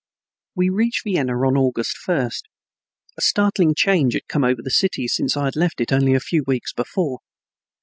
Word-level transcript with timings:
We 0.55 0.69
reached 0.69 1.03
Vienna 1.03 1.33
on 1.33 1.55
August 1.55 1.95
first. 1.95 2.47
A 3.17 3.21
startling 3.21 3.75
change 3.75 4.15
had 4.15 4.27
come 4.27 4.43
over 4.43 4.63
the 4.63 4.71
city 4.71 5.07
since 5.07 5.37
I 5.37 5.45
had 5.45 5.55
left 5.55 5.79
it 5.79 5.91
only 5.91 6.15
a 6.15 6.19
few 6.19 6.43
weeks 6.47 6.73
before. 6.73 7.19